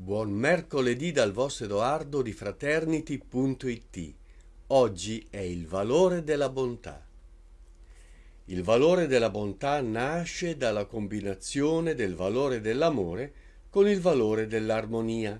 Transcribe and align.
Buon 0.00 0.30
mercoledì 0.30 1.10
dal 1.10 1.32
vostro 1.32 1.64
Edoardo 1.64 2.22
di 2.22 2.32
Fraternity.it. 2.32 4.14
Oggi 4.68 5.26
è 5.28 5.40
il 5.40 5.66
valore 5.66 6.22
della 6.22 6.48
bontà. 6.48 7.04
Il 8.44 8.62
valore 8.62 9.08
della 9.08 9.28
bontà 9.28 9.80
nasce 9.80 10.56
dalla 10.56 10.84
combinazione 10.84 11.96
del 11.96 12.14
valore 12.14 12.60
dell'amore 12.60 13.32
con 13.68 13.88
il 13.88 14.00
valore 14.00 14.46
dell'armonia, 14.46 15.38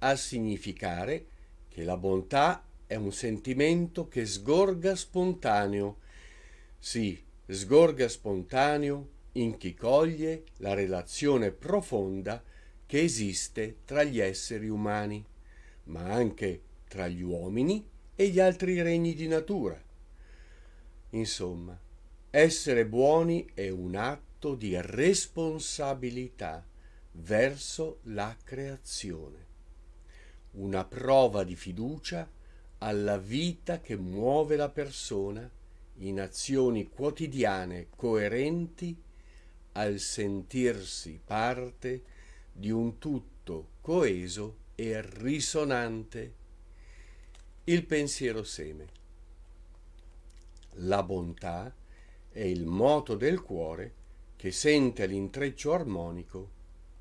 a 0.00 0.14
significare 0.14 1.24
che 1.66 1.82
la 1.82 1.96
bontà 1.96 2.66
è 2.86 2.96
un 2.96 3.12
sentimento 3.12 4.08
che 4.08 4.26
sgorga 4.26 4.94
spontaneo. 4.94 5.96
Sì, 6.78 7.18
sgorga 7.46 8.06
spontaneo 8.08 9.08
in 9.32 9.56
chi 9.56 9.72
coglie 9.72 10.44
la 10.58 10.74
relazione 10.74 11.50
profonda 11.50 12.42
che 12.86 13.02
esiste 13.02 13.78
tra 13.84 14.02
gli 14.04 14.20
esseri 14.20 14.68
umani, 14.68 15.24
ma 15.84 16.02
anche 16.02 16.62
tra 16.88 17.08
gli 17.08 17.22
uomini 17.22 17.84
e 18.14 18.28
gli 18.28 18.40
altri 18.40 18.80
regni 18.80 19.14
di 19.14 19.26
natura. 19.26 19.80
Insomma, 21.10 21.78
essere 22.30 22.86
buoni 22.86 23.48
è 23.54 23.68
un 23.68 23.96
atto 23.96 24.54
di 24.54 24.76
responsabilità 24.80 26.64
verso 27.12 28.00
la 28.04 28.36
creazione, 28.42 29.46
una 30.52 30.84
prova 30.84 31.44
di 31.44 31.56
fiducia 31.56 32.28
alla 32.78 33.18
vita 33.18 33.80
che 33.80 33.96
muove 33.96 34.56
la 34.56 34.68
persona 34.68 35.50
in 36.00 36.20
azioni 36.20 36.88
quotidiane 36.88 37.88
coerenti 37.96 38.94
al 39.72 39.98
sentirsi 39.98 41.18
parte 41.24 42.02
di 42.58 42.70
un 42.70 42.98
tutto 42.98 43.72
coeso 43.82 44.60
e 44.74 45.02
risonante. 45.02 46.34
Il 47.64 47.84
pensiero 47.84 48.44
seme. 48.44 48.86
La 50.78 51.02
bontà 51.02 51.74
è 52.30 52.40
il 52.40 52.64
moto 52.64 53.14
del 53.14 53.42
cuore 53.42 53.94
che 54.36 54.50
sente 54.52 55.06
l'intreccio 55.06 55.74
armonico 55.74 56.50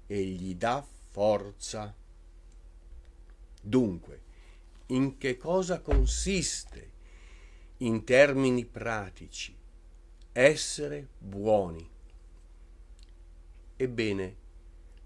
e 0.08 0.24
gli 0.26 0.56
dà 0.56 0.86
forza. 1.12 1.96
Dunque, 3.62 4.22
in 4.88 5.18
che 5.18 5.38
cosa 5.38 5.80
consiste, 5.80 6.92
in 7.78 8.04
termini 8.04 8.66
pratici, 8.66 9.56
essere 10.34 11.08
buoni? 11.18 11.90
Ebbene, 13.78 14.44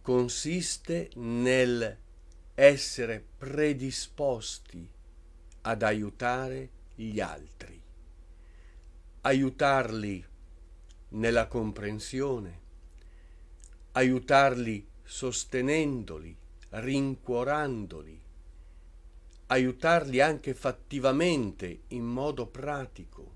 consiste 0.09 1.11
nel 1.17 1.95
essere 2.55 3.23
predisposti 3.38 4.89
ad 5.61 5.83
aiutare 5.83 6.69
gli 6.95 7.19
altri, 7.19 7.79
aiutarli 9.21 10.25
nella 11.09 11.45
comprensione, 11.45 12.59
aiutarli 13.91 14.83
sostenendoli, 15.03 16.35
rincuorandoli, 16.69 18.19
aiutarli 19.45 20.21
anche 20.21 20.55
fattivamente 20.55 21.81
in 21.89 22.05
modo 22.05 22.47
pratico. 22.47 23.35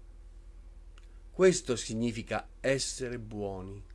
Questo 1.29 1.75
significa 1.75 2.47
essere 2.59 3.19
buoni. 3.19 3.91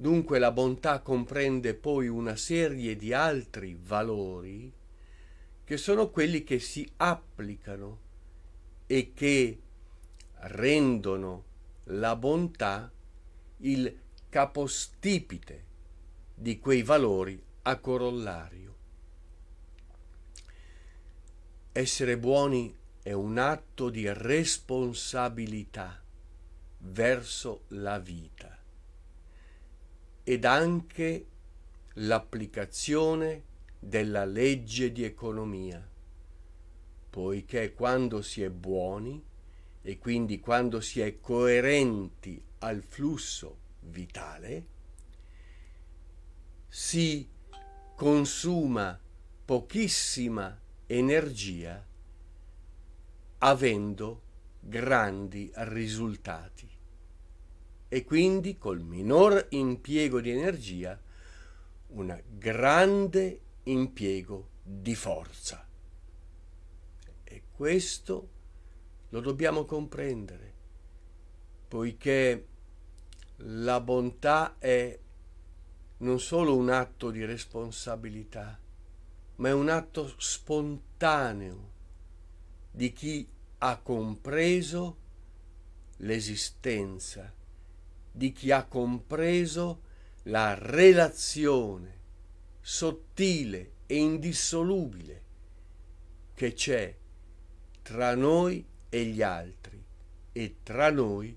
Dunque 0.00 0.38
la 0.38 0.50
bontà 0.50 1.00
comprende 1.00 1.74
poi 1.74 2.08
una 2.08 2.34
serie 2.34 2.96
di 2.96 3.12
altri 3.12 3.78
valori 3.78 4.72
che 5.62 5.76
sono 5.76 6.08
quelli 6.08 6.42
che 6.42 6.58
si 6.58 6.90
applicano 6.96 7.98
e 8.86 9.12
che 9.12 9.60
rendono 10.36 11.44
la 11.84 12.16
bontà 12.16 12.90
il 13.58 13.94
capostipite 14.30 15.64
di 16.34 16.58
quei 16.58 16.82
valori 16.82 17.38
a 17.64 17.76
corollario. 17.76 18.76
Essere 21.72 22.16
buoni 22.16 22.74
è 23.02 23.12
un 23.12 23.36
atto 23.36 23.90
di 23.90 24.10
responsabilità 24.10 26.02
verso 26.78 27.64
la 27.68 27.98
vita 27.98 28.59
ed 30.22 30.44
anche 30.44 31.26
l'applicazione 31.94 33.44
della 33.78 34.24
legge 34.24 34.92
di 34.92 35.04
economia, 35.04 35.86
poiché 37.10 37.72
quando 37.72 38.22
si 38.22 38.42
è 38.42 38.50
buoni 38.50 39.22
e 39.82 39.98
quindi 39.98 40.38
quando 40.38 40.80
si 40.80 41.00
è 41.00 41.18
coerenti 41.20 42.42
al 42.58 42.82
flusso 42.82 43.58
vitale, 43.80 44.66
si 46.68 47.28
consuma 47.96 48.98
pochissima 49.44 50.58
energia 50.86 51.84
avendo 53.38 54.22
grandi 54.60 55.50
risultati 55.54 56.69
e 57.92 58.04
quindi 58.04 58.56
col 58.56 58.82
minor 58.82 59.48
impiego 59.48 60.20
di 60.20 60.30
energia 60.30 60.96
un 61.88 62.22
grande 62.38 63.40
impiego 63.64 64.50
di 64.62 64.94
forza. 64.94 65.66
E 67.24 67.42
questo 67.50 68.28
lo 69.08 69.18
dobbiamo 69.18 69.64
comprendere, 69.64 70.54
poiché 71.66 72.46
la 73.38 73.80
bontà 73.80 74.56
è 74.60 74.96
non 75.96 76.20
solo 76.20 76.56
un 76.56 76.70
atto 76.70 77.10
di 77.10 77.24
responsabilità, 77.24 78.56
ma 79.34 79.48
è 79.48 79.52
un 79.52 79.68
atto 79.68 80.14
spontaneo 80.16 81.72
di 82.70 82.92
chi 82.92 83.28
ha 83.58 83.78
compreso 83.78 84.98
l'esistenza 85.96 87.34
di 88.10 88.32
chi 88.32 88.50
ha 88.50 88.64
compreso 88.64 89.82
la 90.24 90.54
relazione 90.54 91.98
sottile 92.60 93.72
e 93.86 93.96
indissolubile 93.96 95.22
che 96.34 96.52
c'è 96.52 96.96
tra 97.82 98.14
noi 98.14 98.64
e 98.88 99.04
gli 99.06 99.22
altri 99.22 99.82
e 100.32 100.56
tra 100.62 100.90
noi 100.90 101.36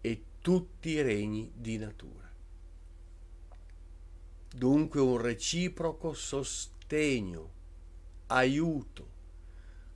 e 0.00 0.24
tutti 0.40 0.90
i 0.90 1.02
regni 1.02 1.50
di 1.54 1.78
natura. 1.78 2.30
Dunque 4.52 5.00
un 5.00 5.16
reciproco 5.18 6.12
sostegno, 6.12 7.52
aiuto, 8.26 9.08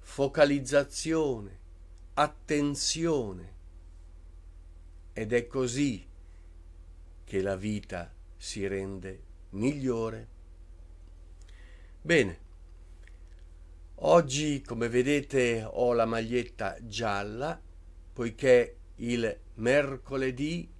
focalizzazione, 0.00 1.58
attenzione 2.14 3.53
ed 5.14 5.32
è 5.32 5.46
così 5.46 6.06
che 7.24 7.40
la 7.40 7.56
vita 7.56 8.12
si 8.36 8.66
rende 8.66 9.22
migliore. 9.50 10.28
Bene, 12.02 12.38
oggi 13.96 14.60
come 14.60 14.88
vedete 14.88 15.62
ho 15.62 15.92
la 15.94 16.04
maglietta 16.04 16.76
gialla 16.82 17.58
poiché 18.12 18.76
il 18.96 19.38
mercoledì 19.54 20.70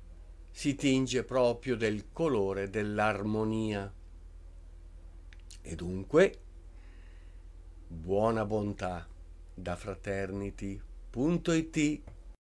si 0.50 0.74
tinge 0.74 1.24
proprio 1.24 1.76
del 1.76 2.12
colore 2.12 2.68
dell'armonia. 2.68 3.90
E 5.62 5.74
dunque, 5.76 6.38
buona 7.86 8.44
bontà 8.44 9.08
da 9.54 9.76
fraternity.it 9.76 12.12